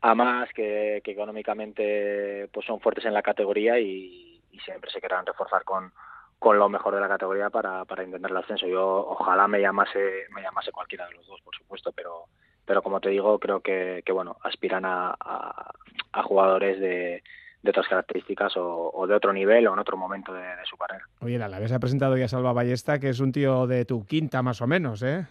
a 0.00 0.14
más, 0.14 0.50
que, 0.52 1.02
económicamente 1.04 2.48
pues 2.52 2.66
son 2.66 2.80
fuertes 2.80 3.04
en 3.04 3.14
la 3.14 3.22
categoría 3.22 3.78
y, 3.78 4.40
y 4.50 4.58
siempre 4.60 4.90
se 4.90 5.00
querrán 5.00 5.26
reforzar 5.26 5.64
con 5.64 5.92
con 6.40 6.58
lo 6.58 6.70
mejor 6.70 6.94
de 6.94 7.02
la 7.02 7.08
categoría 7.08 7.50
para, 7.50 7.84
para 7.84 8.02
intentar 8.02 8.30
el 8.30 8.36
ascenso. 8.38 8.66
Yo 8.66 8.82
ojalá 8.82 9.46
me 9.46 9.60
llamase, 9.60 10.24
me 10.34 10.40
llamase 10.40 10.72
cualquiera 10.72 11.06
de 11.06 11.12
los 11.14 11.26
dos, 11.26 11.38
por 11.42 11.54
supuesto, 11.54 11.92
pero, 11.94 12.24
pero 12.64 12.82
como 12.82 12.98
te 12.98 13.10
digo, 13.10 13.38
creo 13.38 13.60
que, 13.60 14.02
que 14.06 14.10
bueno, 14.10 14.38
aspiran 14.42 14.86
a, 14.86 15.14
a, 15.20 16.22
jugadores 16.22 16.80
de, 16.80 17.22
de 17.62 17.70
otras 17.70 17.86
características 17.88 18.54
o, 18.56 19.06
de 19.06 19.14
otro 19.14 19.34
nivel 19.34 19.66
o 19.68 19.74
en 19.74 19.80
otro 19.80 19.98
momento 19.98 20.32
de, 20.32 20.42
su 20.64 20.78
carrera. 20.78 21.04
Oye, 21.20 21.38
la 21.38 21.58
vez 21.58 21.72
ha 21.72 21.78
presentado 21.78 22.16
ya 22.16 22.26
Salva 22.26 22.54
Ballesta, 22.54 22.98
que 22.98 23.10
es 23.10 23.20
un 23.20 23.32
tío 23.32 23.66
de 23.66 23.84
tu 23.84 24.06
quinta 24.06 24.42
más 24.42 24.62
o 24.62 24.66
menos, 24.66 25.02
¿eh? 25.02 25.26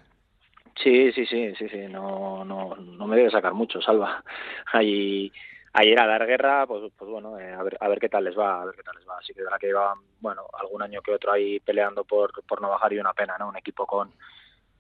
Sí, 0.84 1.12
sí, 1.12 1.26
sí, 1.26 1.54
sí, 1.56 1.68
sí, 1.70 1.88
no, 1.90 2.46
no, 2.46 2.76
no 2.76 3.08
me 3.08 3.18
debe 3.18 3.30
sacar 3.30 3.54
mucho, 3.54 3.82
Salva. 3.82 4.24
Ahí 4.74 5.32
ayer 5.74 6.00
a 6.00 6.08
dar 6.08 6.26
guerra, 6.26 6.66
pues, 6.68 6.92
pues 6.98 7.12
bueno, 7.12 7.38
eh, 7.38 7.54
a, 7.54 7.62
ver, 7.64 7.78
a 7.80 7.88
ver 7.88 8.00
qué 8.00 8.10
tal 8.10 8.24
les 8.24 8.38
va, 8.38 8.62
a 8.62 8.66
ver 8.66 8.76
qué 8.76 8.84
tal 8.84 8.96
les 8.96 9.08
va. 9.08 9.18
Así 9.18 9.34
que 9.34 9.44
de 9.44 9.50
la 9.50 9.60
que 9.60 9.68
llevaban, 9.68 10.00
bueno, 10.20 10.44
algún 10.60 10.82
año 10.82 11.02
que 11.02 11.14
otro 11.14 11.32
ahí 11.32 11.60
peleando 11.60 12.04
por, 12.04 12.32
por 12.46 12.62
no 12.62 12.70
bajar 12.70 12.94
y 12.94 13.00
una 13.00 13.14
pena, 13.14 13.38
¿no? 13.38 13.50
Un 13.50 13.58
equipo 13.58 13.86
con, 13.86 14.12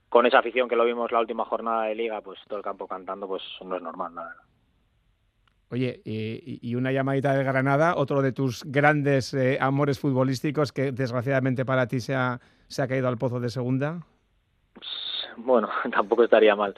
con 0.08 0.26
esa 0.26 0.40
afición 0.40 0.70
que 0.70 0.76
lo 0.76 0.86
vimos 0.86 1.12
la 1.12 1.20
última 1.20 1.46
jornada 1.46 1.84
de 1.84 1.96
liga, 1.96 2.22
pues 2.22 2.40
todo 2.48 2.58
el 2.58 2.64
campo 2.64 2.88
cantando, 2.88 3.28
pues 3.28 3.44
no 3.66 3.76
es 3.76 3.82
normal, 3.82 4.16
nada. 4.16 4.36
Oye, 5.72 6.02
y, 6.04 6.74
una 6.74 6.92
llamadita 6.92 7.34
de 7.34 7.44
Granada, 7.44 7.96
otro 7.96 8.24
de 8.24 8.32
tus 8.32 8.64
grandes 8.64 9.36
eh, 9.36 9.60
amores 9.62 10.00
futbolísticos 10.00 10.72
que 10.72 10.92
desgraciadamente 10.92 11.64
para 11.64 11.88
ti 11.88 12.00
se 12.00 12.16
ha, 12.16 12.42
se 12.68 12.82
ha 12.82 12.88
caído 12.88 13.08
al 13.08 13.20
pozo 13.20 13.40
de 13.40 13.50
segunda. 13.50 14.00
Bueno, 15.44 15.70
tampoco 15.92 16.24
estaría 16.24 16.56
mal, 16.56 16.76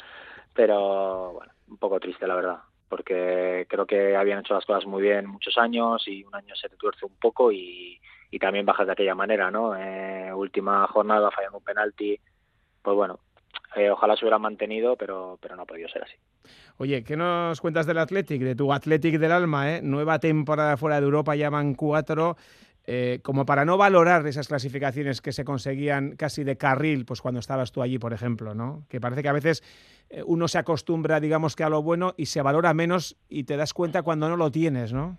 pero 0.54 1.34
bueno, 1.34 1.54
un 1.70 1.78
poco 1.78 2.00
triste 2.00 2.28
la 2.28 2.36
verdad 2.36 2.60
porque 2.92 3.66
creo 3.70 3.86
que 3.86 4.18
habían 4.18 4.40
hecho 4.40 4.54
las 4.54 4.66
cosas 4.66 4.86
muy 4.86 5.02
bien 5.02 5.26
muchos 5.26 5.58
años 5.58 6.06
y 6.08 6.26
un 6.26 6.36
año 6.36 6.54
se 6.58 6.68
te 6.68 6.76
tuerce 6.76 7.06
un 7.06 7.16
poco 7.22 7.50
y, 7.50 7.98
también 8.40 8.66
bajas 8.66 8.86
de 8.86 8.94
aquella 8.94 9.16
manera, 9.16 9.50
¿no? 9.50 9.76
Eh, 9.78 10.34
última 10.34 10.86
jornada 10.88 11.32
fallando 11.32 11.60
un 11.60 11.64
penalti, 11.64 12.20
pues 12.82 12.96
bueno, 12.96 13.20
eh, 13.76 13.90
ojalá 13.90 14.18
se 14.18 14.26
hubiera 14.26 14.40
mantenido, 14.40 14.98
pero, 14.98 15.38
pero 15.42 15.56
no 15.56 15.62
ha 15.62 15.66
podido 15.66 15.88
ser 15.88 16.04
así. 16.04 16.16
Oye, 16.78 17.04
¿qué 17.04 17.16
nos 17.16 17.62
cuentas 17.62 17.86
del 17.86 18.00
Athletic, 18.00 18.42
de 18.42 18.56
tu 18.56 18.74
Athletic 18.74 19.20
del 19.20 19.32
alma? 19.32 19.72
Eh? 19.72 19.82
Nueva 19.82 20.20
temporada 20.20 20.76
fuera 20.76 21.00
de 21.00 21.06
Europa, 21.06 21.36
ya 21.36 21.50
van 21.50 21.76
cuatro. 21.76 22.36
Eh, 22.88 23.20
como 23.22 23.46
para 23.46 23.64
no 23.64 23.78
valorar 23.78 24.26
esas 24.26 24.48
clasificaciones 24.48 25.22
que 25.22 25.32
se 25.32 25.46
conseguían 25.46 26.16
casi 26.16 26.44
de 26.44 26.58
carril, 26.58 27.06
pues 27.06 27.22
cuando 27.22 27.40
estabas 27.40 27.72
tú 27.72 27.84
allí, 27.84 28.00
por 28.00 28.12
ejemplo, 28.12 28.56
¿no? 28.56 28.84
Que 28.90 29.00
parece 29.00 29.22
que 29.22 29.30
a 29.30 29.34
veces 29.34 29.64
eh, 30.10 30.24
uno 30.26 30.48
se 30.48 30.58
acostumbra, 30.58 31.20
digamos 31.20 31.56
que 31.56 31.64
a 31.64 31.70
lo 31.70 31.84
bueno 31.84 32.16
y 32.18 32.26
se 32.26 32.42
valora 32.42 32.74
menos 32.74 33.18
y 33.30 33.44
te 33.44 33.56
das 33.56 33.74
cuenta 33.74 34.02
cuando 34.02 34.28
no 34.30 34.36
lo 34.36 34.50
tienes, 34.50 34.94
¿no? 34.94 35.18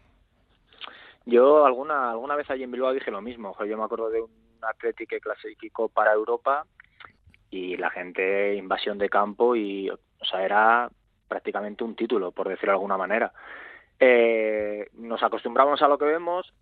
Yo 1.24 1.64
alguna 1.64 2.10
alguna 2.10 2.34
vez 2.34 2.50
allí 2.50 2.64
en 2.64 2.72
Bilbao 2.72 2.92
dije 2.92 3.12
lo 3.12 3.22
mismo. 3.22 3.56
Yo 3.64 3.78
me 3.78 3.84
acuerdo 3.84 4.10
de 4.10 4.22
un 4.22 4.30
Atlético 4.62 5.10
que 5.10 5.20
clasificó 5.20 5.88
para 5.88 6.12
Europa 6.12 6.66
y 7.50 7.76
la 7.76 7.90
gente 7.90 8.54
invasión 8.56 8.98
de 8.98 9.08
campo 9.08 9.54
y, 9.54 9.88
o 9.88 9.98
sea, 10.24 10.44
era 10.44 10.90
prácticamente 11.28 11.84
un 11.84 11.94
título, 11.94 12.32
por 12.32 12.48
decirlo 12.48 12.72
de 12.72 12.76
alguna 12.76 12.96
manera. 12.96 13.32
Eh, 14.00 14.88
nos 14.94 15.22
acostumbramos 15.22 15.80
a 15.82 15.88
lo 15.88 15.96
que 15.96 16.06
vemos 16.06 16.52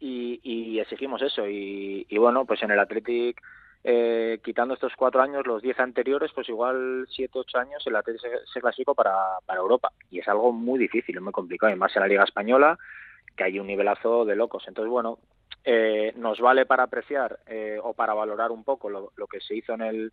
y, 0.00 0.78
exigimos 0.78 1.22
eso. 1.22 1.46
Y, 1.46 2.06
bueno, 2.18 2.44
pues 2.44 2.62
en 2.62 2.70
el 2.70 2.78
Athletic, 2.78 3.40
eh, 3.84 4.40
quitando 4.42 4.74
estos 4.74 4.94
cuatro 4.96 5.20
años, 5.22 5.46
los 5.46 5.62
diez 5.62 5.78
anteriores, 5.80 6.30
pues 6.34 6.48
igual 6.48 7.06
siete, 7.10 7.38
ocho 7.38 7.58
años 7.58 7.82
el 7.86 7.96
Athletic 7.96 8.22
se, 8.52 8.60
clasificó 8.60 8.94
para, 8.94 9.14
para 9.44 9.60
Europa. 9.60 9.92
Y 10.10 10.20
es 10.20 10.28
algo 10.28 10.52
muy 10.52 10.78
difícil, 10.78 11.20
muy 11.20 11.32
complicado, 11.32 11.72
y 11.72 11.76
más 11.76 11.94
en 11.96 12.02
la 12.02 12.08
Liga 12.08 12.24
Española, 12.24 12.78
que 13.36 13.44
hay 13.44 13.58
un 13.58 13.66
nivelazo 13.66 14.24
de 14.24 14.36
locos. 14.36 14.64
Entonces, 14.66 14.90
bueno, 14.90 15.18
eh, 15.64 16.12
nos 16.16 16.40
vale 16.40 16.66
para 16.66 16.84
apreciar 16.84 17.40
eh, 17.46 17.78
o 17.82 17.92
para 17.92 18.14
valorar 18.14 18.50
un 18.50 18.64
poco 18.64 18.88
lo, 18.88 19.10
que 19.30 19.40
se 19.40 19.56
hizo 19.56 19.74
en 19.74 19.82
el, 19.82 20.12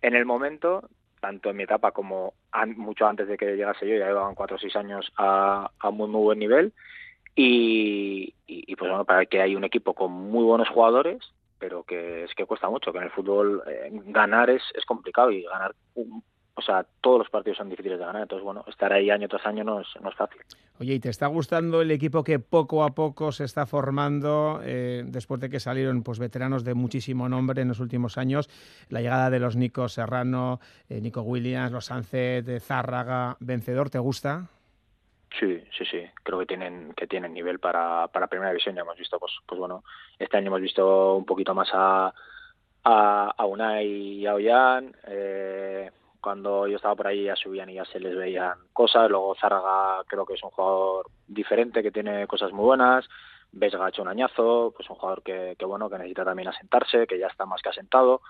en 0.00 0.14
el 0.14 0.24
momento 0.24 0.88
tanto 1.20 1.50
en 1.50 1.56
mi 1.56 1.62
etapa 1.62 1.92
como 1.92 2.34
mucho 2.76 3.06
antes 3.06 3.28
de 3.28 3.36
que 3.36 3.54
llegase 3.54 3.86
yo, 3.86 3.96
ya 3.96 4.06
llevaban 4.06 4.34
cuatro 4.34 4.56
o 4.56 4.58
seis 4.58 4.74
años 4.74 5.12
a, 5.16 5.70
a 5.78 5.90
muy, 5.90 6.08
muy 6.08 6.20
buen 6.20 6.38
nivel. 6.40 6.72
Y, 7.34 8.34
y, 8.46 8.76
pues 8.76 8.90
bueno, 8.90 9.04
para 9.04 9.24
que 9.26 9.40
hay 9.40 9.56
un 9.56 9.64
equipo 9.64 9.94
con 9.94 10.12
muy 10.12 10.44
buenos 10.44 10.68
jugadores, 10.68 11.18
pero 11.58 11.82
que 11.84 12.24
es 12.24 12.34
que 12.34 12.44
cuesta 12.44 12.68
mucho, 12.68 12.92
que 12.92 12.98
en 12.98 13.04
el 13.04 13.10
fútbol 13.10 13.62
eh, 13.66 13.88
ganar 14.06 14.50
es, 14.50 14.62
es 14.74 14.84
complicado 14.84 15.30
y 15.30 15.42
ganar 15.42 15.74
un, 15.94 16.22
o 16.54 16.60
sea, 16.60 16.84
todos 17.00 17.20
los 17.20 17.30
partidos 17.30 17.58
son 17.58 17.70
difíciles 17.70 17.98
de 17.98 18.04
ganar. 18.04 18.22
Entonces, 18.22 18.44
bueno, 18.44 18.64
estar 18.68 18.92
ahí 18.92 19.10
año 19.10 19.28
tras 19.28 19.46
año 19.46 19.64
no 19.64 19.80
es, 19.80 19.86
no 20.00 20.10
es 20.10 20.14
fácil. 20.16 20.40
Oye, 20.78 20.94
¿y 20.94 21.00
te 21.00 21.08
está 21.08 21.26
gustando 21.26 21.80
el 21.80 21.90
equipo 21.90 22.24
que 22.24 22.38
poco 22.38 22.84
a 22.84 22.94
poco 22.94 23.32
se 23.32 23.44
está 23.44 23.66
formando 23.66 24.60
eh, 24.62 25.02
después 25.06 25.40
de 25.40 25.48
que 25.48 25.60
salieron 25.60 26.02
pues 26.02 26.18
veteranos 26.18 26.64
de 26.64 26.74
muchísimo 26.74 27.28
nombre 27.28 27.62
en 27.62 27.68
los 27.68 27.80
últimos 27.80 28.18
años? 28.18 28.50
La 28.88 29.00
llegada 29.00 29.30
de 29.30 29.38
los 29.38 29.56
Nico 29.56 29.88
Serrano, 29.88 30.60
eh, 30.88 31.00
Nico 31.00 31.22
Williams, 31.22 31.72
los 31.72 31.86
Sánchez, 31.86 32.44
de 32.44 32.60
Zárraga, 32.60 33.36
vencedor, 33.40 33.88
¿te 33.88 33.98
gusta? 33.98 34.48
Sí, 35.38 35.62
sí, 35.76 35.84
sí. 35.86 36.04
Creo 36.22 36.38
que 36.38 36.46
tienen 36.46 36.92
que 36.94 37.06
tienen 37.06 37.32
nivel 37.32 37.58
para, 37.58 38.08
para 38.08 38.26
primera 38.26 38.50
división. 38.50 38.74
Ya 38.74 38.82
hemos 38.82 38.98
visto, 38.98 39.18
pues, 39.18 39.32
pues 39.46 39.58
bueno, 39.58 39.82
este 40.18 40.36
año 40.36 40.48
hemos 40.48 40.60
visto 40.60 41.16
un 41.16 41.24
poquito 41.24 41.54
más 41.54 41.68
a, 41.72 42.12
a, 42.84 43.34
a 43.36 43.46
Unai 43.46 43.86
y 43.86 44.26
a 44.26 44.34
Ollán. 44.34 44.94
Eh, 45.06 45.90
cuando 46.20 46.68
yo 46.68 46.76
estaba 46.76 46.94
por 46.94 47.06
ahí 47.08 47.24
ya 47.24 47.36
subían 47.36 47.68
y 47.70 47.74
ya 47.74 47.84
se 47.86 47.98
les 47.98 48.16
veían 48.16 48.54
cosas. 48.72 49.10
Luego 49.10 49.34
Zárraga 49.34 50.04
creo 50.06 50.24
que 50.26 50.34
es 50.34 50.42
un 50.42 50.50
jugador 50.50 51.06
diferente, 51.26 51.82
que 51.82 51.90
tiene 51.90 52.26
cosas 52.26 52.52
muy 52.52 52.64
buenas. 52.64 53.08
Vesga 53.50 53.84
ha 53.84 53.88
hecho 53.88 54.02
un 54.02 54.08
añazo, 54.08 54.72
pues 54.76 54.88
un 54.88 54.96
jugador 54.96 55.22
que, 55.22 55.56
que 55.58 55.64
bueno, 55.64 55.90
que 55.90 55.96
necesita 55.98 56.24
también 56.24 56.48
asentarse, 56.48 57.06
que 57.06 57.18
ya 57.18 57.26
está 57.26 57.44
más 57.44 57.60
que 57.60 57.70
asentado. 57.70 58.22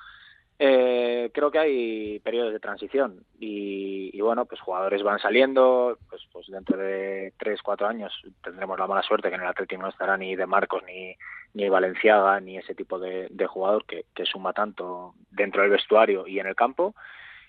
Eh, 0.58 1.30
creo 1.32 1.50
que 1.50 1.58
hay 1.58 2.18
periodos 2.20 2.52
de 2.52 2.60
transición 2.60 3.24
y, 3.40 4.10
y, 4.12 4.20
bueno, 4.20 4.44
pues 4.44 4.60
jugadores 4.60 5.02
van 5.02 5.18
saliendo, 5.18 5.98
pues, 6.08 6.22
pues 6.30 6.46
dentro 6.46 6.76
de 6.76 7.32
tres, 7.38 7.60
cuatro 7.62 7.88
años 7.88 8.12
tendremos 8.44 8.78
la 8.78 8.86
mala 8.86 9.02
suerte 9.02 9.28
que 9.28 9.34
en 9.34 9.40
el 9.40 9.48
Atlético 9.48 9.82
no 9.82 9.88
estará 9.88 10.16
ni 10.16 10.36
de 10.36 10.46
Marcos 10.46 10.82
ni, 10.86 11.16
ni 11.54 11.68
Valenciaga 11.68 12.38
ni 12.40 12.58
ese 12.58 12.74
tipo 12.74 12.98
de, 12.98 13.28
jugador 13.46 13.84
que, 13.86 14.04
que 14.14 14.24
suma 14.24 14.52
tanto 14.52 15.14
dentro 15.30 15.62
del 15.62 15.70
vestuario 15.70 16.26
y 16.26 16.38
en 16.38 16.46
el 16.46 16.54
campo. 16.54 16.94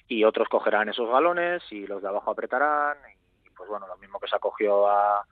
Y 0.08 0.24
otros 0.24 0.50
cogerán 0.50 0.90
esos 0.90 1.10
galones 1.10 1.64
y 1.72 1.86
los 1.88 2.02
de 2.02 2.08
abajo 2.08 2.32
apretarán 2.32 2.98
y 3.46 3.50
pues 3.52 3.70
bueno, 3.70 3.88
lo 3.88 3.98
mismo 3.98 4.20
que 4.20 4.28
se 4.28 4.36
acogió 4.36 4.88
a, 4.88 5.26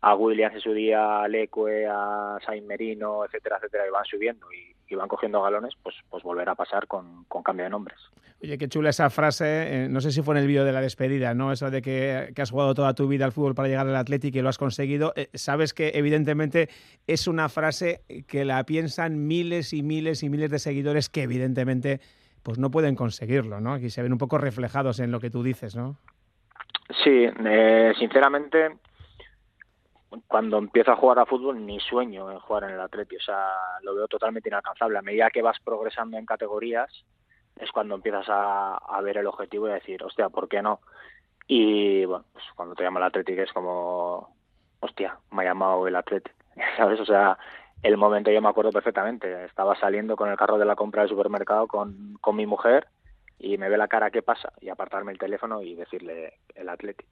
a 0.00 0.14
Williams 0.14 0.54
en 0.54 0.60
su 0.60 0.72
día, 0.72 1.22
a 1.22 1.28
Leque, 1.28 1.86
a 1.90 2.38
Sain 2.44 2.66
Merino, 2.66 3.24
etcétera, 3.24 3.56
etcétera, 3.56 3.86
y 3.86 3.90
van 3.90 4.04
subiendo 4.04 4.46
y, 4.52 4.74
y, 4.92 4.94
van 4.94 5.08
cogiendo 5.08 5.42
galones, 5.42 5.74
pues, 5.82 5.96
pues 6.08 6.22
volverá 6.22 6.52
a 6.52 6.54
pasar 6.54 6.86
con, 6.86 7.24
con 7.24 7.42
cambio 7.42 7.64
de 7.64 7.70
nombres. 7.70 7.98
Oye, 8.40 8.56
qué 8.56 8.68
chula 8.68 8.90
esa 8.90 9.10
frase, 9.10 9.84
eh, 9.84 9.88
no 9.88 10.00
sé 10.00 10.12
si 10.12 10.22
fue 10.22 10.36
en 10.36 10.42
el 10.42 10.46
vídeo 10.46 10.64
de 10.64 10.70
la 10.72 10.80
despedida, 10.80 11.34
¿no? 11.34 11.50
Eso 11.50 11.70
de 11.70 11.82
que, 11.82 12.30
que, 12.34 12.42
has 12.42 12.52
jugado 12.52 12.74
toda 12.74 12.94
tu 12.94 13.08
vida 13.08 13.24
al 13.24 13.32
fútbol 13.32 13.56
para 13.56 13.66
llegar 13.66 13.88
al 13.88 13.96
Atlético 13.96 14.38
y 14.38 14.42
lo 14.42 14.48
has 14.48 14.58
conseguido. 14.58 15.12
Eh, 15.16 15.28
sabes 15.34 15.74
que 15.74 15.90
evidentemente 15.94 16.68
es 17.08 17.26
una 17.26 17.48
frase 17.48 18.02
que 18.28 18.44
la 18.44 18.62
piensan 18.64 19.26
miles 19.26 19.72
y 19.72 19.82
miles 19.82 20.22
y 20.22 20.28
miles 20.28 20.50
de 20.50 20.60
seguidores 20.60 21.08
que 21.08 21.22
evidentemente 21.24 22.00
pues 22.44 22.58
no 22.58 22.70
pueden 22.70 22.94
conseguirlo, 22.94 23.60
¿no? 23.60 23.74
Aquí 23.74 23.90
se 23.90 24.02
ven 24.02 24.12
un 24.12 24.18
poco 24.18 24.38
reflejados 24.38 25.00
en 25.00 25.10
lo 25.10 25.18
que 25.18 25.30
tú 25.30 25.42
dices, 25.42 25.74
¿no? 25.74 25.96
Sí, 27.04 27.26
eh, 27.44 27.92
sinceramente, 27.98 28.70
cuando 30.26 30.58
empiezo 30.58 30.92
a 30.92 30.96
jugar 30.96 31.18
a 31.18 31.26
fútbol 31.26 31.64
ni 31.64 31.78
sueño 31.80 32.30
en 32.30 32.38
jugar 32.38 32.64
en 32.64 32.70
el 32.70 32.80
Atleti, 32.80 33.16
o 33.16 33.20
sea, 33.20 33.48
lo 33.82 33.94
veo 33.94 34.08
totalmente 34.08 34.48
inalcanzable. 34.48 34.98
A 34.98 35.02
medida 35.02 35.30
que 35.30 35.42
vas 35.42 35.58
progresando 35.60 36.16
en 36.16 36.26
categorías 36.26 36.90
es 37.56 37.70
cuando 37.72 37.94
empiezas 37.94 38.26
a, 38.28 39.00
ver 39.02 39.18
el 39.18 39.26
objetivo 39.26 39.68
y 39.68 39.72
a 39.72 39.74
decir, 39.74 40.02
hostia, 40.02 40.28
¿por 40.28 40.48
qué 40.48 40.62
no? 40.62 40.80
Y 41.46 42.04
bueno, 42.04 42.24
pues 42.32 42.44
cuando 42.54 42.74
te 42.74 42.84
llama 42.84 43.00
el 43.00 43.06
Atleti 43.06 43.32
es 43.32 43.52
como, 43.52 44.34
hostia, 44.80 45.18
me 45.30 45.42
ha 45.42 45.46
llamado 45.46 45.86
el 45.86 45.96
Atleti, 45.96 46.30
¿sabes? 46.76 47.00
O 47.00 47.04
sea, 47.04 47.38
el 47.82 47.96
momento 47.96 48.30
yo 48.30 48.40
me 48.40 48.48
acuerdo 48.48 48.72
perfectamente. 48.72 49.44
Estaba 49.44 49.78
saliendo 49.78 50.16
con 50.16 50.30
el 50.30 50.36
carro 50.36 50.58
de 50.58 50.64
la 50.64 50.76
compra 50.76 51.02
del 51.02 51.10
supermercado 51.10 51.66
con, 51.66 52.16
con 52.20 52.36
mi 52.36 52.46
mujer 52.46 52.88
y 53.38 53.56
me 53.58 53.68
ve 53.68 53.78
la 53.78 53.88
cara 53.88 54.10
qué 54.10 54.22
pasa 54.22 54.52
y 54.60 54.68
apartarme 54.68 55.12
el 55.12 55.18
teléfono 55.18 55.62
y 55.62 55.74
decirle 55.74 56.38
el 56.54 56.68
Atleti. 56.68 57.04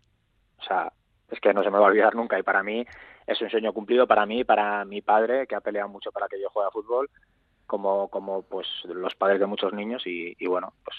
O 0.59 0.62
sea, 0.62 0.93
es 1.30 1.40
que 1.40 1.54
no 1.54 1.62
se 1.62 1.71
me 1.71 1.78
va 1.78 1.87
a 1.87 1.88
olvidar 1.88 2.14
nunca 2.14 2.38
y 2.38 2.42
para 2.42 2.62
mí 2.62 2.87
es 3.26 3.40
un 3.40 3.50
sueño 3.50 3.73
cumplido 3.73 4.06
para 4.06 4.26
mí, 4.26 4.45
para 4.45 4.85
mi 4.85 5.02
padre 5.02 5.47
que 5.47 5.54
ha 5.54 5.61
peleado 5.61 5.88
mucho 5.88 6.12
para 6.12 6.28
que 6.28 6.40
yo 6.40 6.49
juegue 6.50 6.68
a 6.68 6.73
fútbol, 6.73 7.11
como 7.66 8.09
como 8.09 8.42
pues 8.42 8.66
los 8.85 9.14
padres 9.14 9.40
de 9.40 9.47
muchos 9.47 9.73
niños 9.73 10.06
y, 10.06 10.37
y 10.38 10.47
bueno, 10.47 10.73
pues 10.85 10.97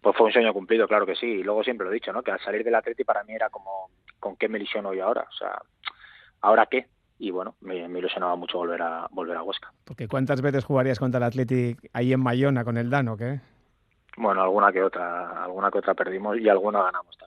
pues 0.00 0.16
fue 0.16 0.26
un 0.26 0.32
sueño 0.32 0.52
cumplido, 0.52 0.86
claro 0.86 1.06
que 1.06 1.14
sí. 1.14 1.26
Y 1.26 1.42
luego 1.42 1.64
siempre 1.64 1.86
lo 1.86 1.90
he 1.90 1.94
dicho, 1.94 2.12
¿no? 2.12 2.22
Que 2.22 2.30
al 2.30 2.40
salir 2.40 2.62
del 2.62 2.74
Atleti 2.74 3.04
para 3.04 3.24
mí 3.24 3.32
era 3.32 3.48
como, 3.48 3.88
¿con 4.20 4.36
qué 4.36 4.50
me 4.50 4.58
ilusiono 4.58 4.92
yo 4.92 5.06
ahora? 5.06 5.22
O 5.22 5.32
sea, 5.32 5.62
¿ahora 6.42 6.66
qué? 6.66 6.86
y 7.18 7.30
bueno, 7.30 7.54
me, 7.60 7.88
me, 7.88 8.00
ilusionaba 8.00 8.36
mucho 8.36 8.58
volver 8.58 8.82
a 8.82 9.06
volver 9.10 9.36
a 9.36 9.42
Huesca. 9.42 9.72
Porque 9.84 10.08
¿cuántas 10.08 10.42
veces 10.42 10.64
jugarías 10.64 10.98
contra 10.98 11.18
el 11.18 11.24
Athletic 11.24 11.78
ahí 11.92 12.12
en 12.12 12.24
Bayona 12.24 12.64
con 12.64 12.76
el 12.76 12.90
Dano, 12.90 13.16
qué? 13.16 13.40
Bueno, 14.16 14.42
alguna 14.42 14.72
que 14.72 14.82
otra, 14.82 15.44
alguna 15.44 15.70
que 15.70 15.78
otra 15.78 15.94
perdimos 15.94 16.38
y 16.38 16.48
alguna 16.48 16.82
ganamos 16.82 17.16
también. 17.16 17.23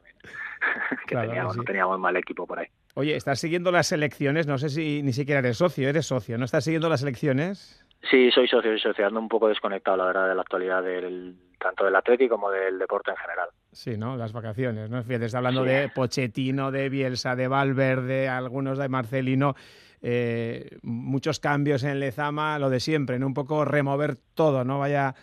que 1.07 1.13
claro, 1.13 1.27
teníamos, 1.27 1.53
sí. 1.53 1.59
no 1.59 1.63
teníamos 1.63 1.99
mal 1.99 2.15
equipo 2.17 2.45
por 2.45 2.59
ahí. 2.59 2.67
Oye, 2.95 3.15
¿estás 3.15 3.39
siguiendo 3.39 3.71
las 3.71 3.91
elecciones? 3.91 4.47
No 4.47 4.57
sé 4.57 4.69
si 4.69 5.01
ni 5.03 5.13
siquiera 5.13 5.39
eres 5.39 5.57
socio, 5.57 5.87
eres 5.89 6.05
socio, 6.05 6.37
¿no 6.37 6.45
estás 6.45 6.63
siguiendo 6.63 6.89
las 6.89 7.03
elecciones? 7.03 7.85
Sí, 8.09 8.31
soy 8.31 8.47
socio, 8.47 8.71
soy 8.71 8.79
socio, 8.79 9.07
ando 9.07 9.19
un 9.19 9.27
poco 9.27 9.47
desconectado, 9.47 9.97
la 9.97 10.05
verdad, 10.05 10.29
de 10.29 10.35
la 10.35 10.41
actualidad 10.41 10.83
del 10.83 11.35
tanto 11.59 11.85
del 11.85 11.95
Atlético 11.95 12.35
como 12.35 12.51
del 12.51 12.77
deporte 12.77 13.11
en 13.11 13.17
general. 13.17 13.49
Sí, 13.71 13.97
¿no? 13.97 14.15
Las 14.15 14.33
vacaciones, 14.33 14.89
¿no? 14.89 15.03
Fíjate, 15.03 15.25
está 15.25 15.39
hablando 15.39 15.63
sí. 15.63 15.69
de 15.69 15.89
Pochettino, 15.89 16.71
de 16.71 16.89
Bielsa, 16.89 17.35
de 17.35 17.47
Valverde, 17.47 18.29
algunos 18.29 18.77
de 18.77 18.87
Marcelino 18.87 19.55
eh, 20.01 20.77
muchos 20.83 21.39
cambios 21.39 21.83
en 21.83 21.99
Lezama, 21.99 22.59
lo 22.59 22.69
de 22.69 22.79
siempre, 22.79 23.17
¿no? 23.19 23.27
Un 23.27 23.33
poco 23.33 23.65
remover 23.65 24.17
todo, 24.35 24.63
¿no? 24.63 24.79
Vaya. 24.79 25.15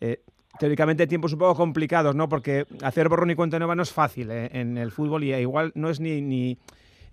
Eh, 0.00 0.20
teóricamente 0.58 1.06
tiempos 1.06 1.32
un 1.32 1.38
poco 1.38 1.54
complicados, 1.54 2.14
¿no? 2.14 2.28
Porque 2.28 2.66
hacer 2.82 3.08
borrón 3.08 3.30
y 3.30 3.34
cuenta 3.34 3.58
nueva 3.58 3.74
no 3.74 3.82
es 3.82 3.92
fácil 3.92 4.30
¿eh? 4.30 4.48
en 4.52 4.78
el 4.78 4.90
fútbol 4.90 5.24
y 5.24 5.34
igual 5.34 5.72
no 5.74 5.90
es 5.90 6.00
ni, 6.00 6.20
ni, 6.20 6.58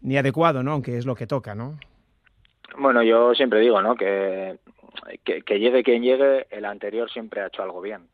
ni 0.02 0.18
adecuado, 0.18 0.64
¿no? 0.64 0.72
Aunque 0.72 0.98
es 0.98 1.06
lo 1.06 1.16
que 1.16 1.28
toca, 1.28 1.56
¿no? 1.56 1.78
Bueno, 2.78 3.04
yo 3.04 3.34
siempre 3.36 3.60
digo, 3.60 3.82
¿no? 3.82 3.96
Que, 3.96 4.58
que, 5.24 5.60
llegue 5.60 5.84
quien 5.84 6.04
llegue, 6.04 6.48
el 6.50 6.66
anterior 6.66 7.10
siempre 7.10 7.42
ha 7.42 7.48
hecho 7.48 7.64
algo 7.64 7.82
bien 7.82 8.08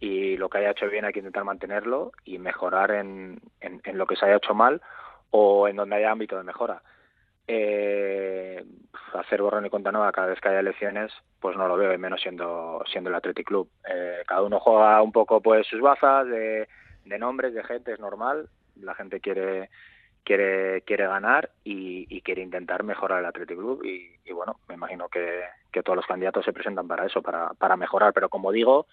y 0.00 0.36
lo 0.36 0.48
que 0.48 0.58
haya 0.58 0.72
hecho 0.72 0.88
bien 0.88 1.04
hay 1.04 1.12
que 1.12 1.20
intentar 1.20 1.44
mantenerlo 1.44 2.12
y 2.24 2.38
mejorar 2.38 2.90
en, 2.90 3.40
en, 3.60 3.98
lo 3.98 4.06
que 4.06 4.16
se 4.16 4.26
haya 4.26 4.36
hecho 4.36 4.54
mal 4.54 4.82
o 5.30 5.68
en 5.68 5.76
donde 5.76 5.96
haya 5.96 6.10
ámbito 6.10 6.36
de 6.36 6.42
mejora 6.42 6.82
eh, 7.46 8.64
hacer 9.12 9.42
borrón 9.42 9.66
y 9.66 9.70
cuenta 9.70 9.92
nueva 9.92 10.12
cada 10.12 10.28
vez 10.28 10.40
que 10.40 10.48
haya 10.48 10.60
elecciones, 10.60 11.12
pues 11.40 11.56
no 11.56 11.68
lo 11.68 11.76
veo, 11.76 11.92
y 11.92 11.98
menos 11.98 12.20
siendo 12.20 12.82
siendo 12.90 13.10
el 13.10 13.16
Athletic 13.16 13.46
Club. 13.46 13.68
Eh, 13.88 14.22
cada 14.26 14.42
uno 14.42 14.60
juega 14.60 15.02
un 15.02 15.12
poco 15.12 15.40
pues 15.40 15.66
sus 15.66 15.80
bazas 15.80 16.26
de, 16.26 16.68
nombres, 17.04 17.54
de 17.54 17.64
gente, 17.64 17.92
es 17.92 18.00
normal. 18.00 18.48
La 18.80 18.94
gente 18.94 19.20
quiere 19.20 19.70
quiere 20.24 20.82
quiere 20.82 21.06
ganar 21.06 21.50
y, 21.64 22.20
quiere 22.22 22.42
intentar 22.42 22.82
mejorar 22.82 23.20
el 23.20 23.26
Athletic 23.26 23.58
Club 23.58 23.84
y, 23.84 24.16
y 24.24 24.32
bueno, 24.32 24.56
me 24.68 24.74
imagino 24.74 25.08
que, 25.08 25.42
que, 25.70 25.82
todos 25.82 25.96
los 25.96 26.06
candidatos 26.06 26.44
se 26.44 26.54
presentan 26.54 26.88
para 26.88 27.06
eso, 27.06 27.20
para, 27.20 27.50
para 27.54 27.76
mejorar. 27.76 28.14
Pero 28.14 28.30
como 28.30 28.50
digo, 28.50 28.86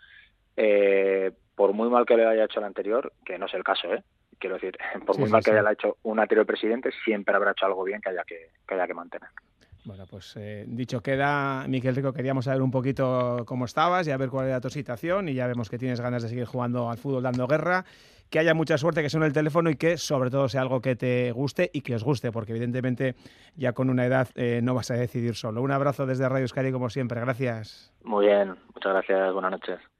eh, 0.57 1.31
por 1.55 1.73
muy 1.73 1.89
mal 1.89 2.05
que 2.05 2.17
le 2.17 2.25
haya 2.25 2.45
hecho 2.45 2.59
el 2.59 2.65
anterior, 2.65 3.13
que 3.25 3.37
no 3.37 3.45
es 3.45 3.53
el 3.53 3.63
caso, 3.63 3.93
¿eh? 3.93 4.03
Quiero 4.41 4.55
decir, 4.55 4.77
por 5.05 5.17
muy 5.17 5.27
sí, 5.27 5.31
mal 5.31 5.43
sí, 5.43 5.51
que 5.51 5.57
haya 5.57 5.71
hecho 5.71 5.97
un 6.03 6.19
anterior 6.19 6.45
presidente, 6.45 6.89
siempre 7.05 7.33
habrá 7.33 7.51
hecho 7.51 7.65
algo 7.65 7.83
bien 7.85 8.01
que 8.01 8.09
haya 8.09 8.23
que, 8.25 8.49
que 8.67 8.73
haya 8.73 8.87
que 8.87 8.93
mantener. 8.93 9.29
Bueno, 9.83 10.03
pues 10.09 10.35
eh, 10.37 10.65
dicho 10.67 11.01
queda, 11.01 11.65
Miquel 11.67 11.95
Rico, 11.95 12.13
queríamos 12.13 12.45
saber 12.45 12.61
un 12.61 12.69
poquito 12.69 13.43
cómo 13.47 13.65
estabas 13.65 14.07
y 14.07 14.11
a 14.11 14.17
ver 14.17 14.29
cuál 14.29 14.47
era 14.47 14.61
tu 14.61 14.69
situación 14.69 15.27
y 15.27 15.33
ya 15.33 15.47
vemos 15.47 15.69
que 15.69 15.79
tienes 15.79 15.99
ganas 16.01 16.21
de 16.21 16.29
seguir 16.29 16.45
jugando 16.45 16.89
al 16.89 16.97
fútbol 16.97 17.23
dando 17.23 17.47
guerra, 17.47 17.83
que 18.29 18.37
haya 18.37 18.53
mucha 18.53 18.77
suerte, 18.77 19.01
que 19.01 19.09
suene 19.09 19.25
el 19.25 19.33
teléfono 19.33 19.71
y 19.71 19.75
que 19.75 19.97
sobre 19.97 20.29
todo 20.29 20.47
sea 20.49 20.61
algo 20.61 20.81
que 20.81 20.95
te 20.95 21.31
guste 21.31 21.71
y 21.73 21.81
que 21.81 21.95
os 21.95 22.03
guste, 22.03 22.31
porque 22.31 22.51
evidentemente 22.51 23.15
ya 23.55 23.73
con 23.73 23.89
una 23.89 24.05
edad 24.05 24.27
eh, 24.35 24.61
no 24.61 24.75
vas 24.75 24.91
a 24.91 24.95
decidir 24.95 25.35
solo. 25.35 25.63
Un 25.63 25.71
abrazo 25.71 26.05
desde 26.05 26.29
Radio 26.29 26.43
Euskadi 26.43 26.71
como 26.71 26.89
siempre, 26.89 27.19
gracias. 27.19 27.91
Muy 28.03 28.27
bien, 28.27 28.55
muchas 28.75 28.93
gracias, 28.93 29.33
buenas 29.33 29.51
noches. 29.51 29.90